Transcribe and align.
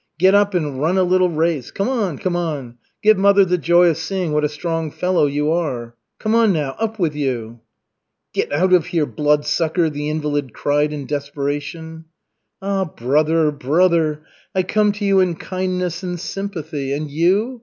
Get 0.17 0.33
up 0.33 0.55
and 0.55 0.81
run 0.81 0.97
a 0.97 1.03
little 1.03 1.29
race. 1.29 1.69
Come 1.69 1.87
on, 1.87 2.17
come 2.17 2.35
on, 2.35 2.79
give 3.03 3.19
mother 3.19 3.45
the 3.45 3.59
joy 3.59 3.87
of 3.91 3.97
seeing 3.97 4.31
what 4.31 4.43
a 4.43 4.49
strong 4.49 4.89
fellow 4.89 5.27
you 5.27 5.51
are. 5.51 5.93
Come 6.17 6.33
on 6.33 6.51
now! 6.51 6.75
Up 6.79 6.97
with 6.97 7.15
you!" 7.15 7.59
"Get 8.33 8.51
out 8.51 8.73
of 8.73 8.87
here, 8.87 9.05
Bloodsucker!" 9.05 9.91
the 9.91 10.09
invalid 10.09 10.55
cried 10.55 10.91
in 10.91 11.05
desperation. 11.05 12.05
"Ah, 12.63 12.85
brother, 12.85 13.51
brother! 13.51 14.21
I 14.55 14.63
come 14.63 14.91
to 14.93 15.05
you 15.05 15.19
in 15.19 15.35
kindness 15.35 16.01
and 16.01 16.19
sympathy, 16.19 16.93
and 16.93 17.11
you 17.11 17.59